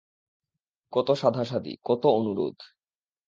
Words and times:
কত 0.93 1.07
সাধাসাধি, 1.13 1.73
কত 1.85 2.03
অনুরোধ! 2.19 2.57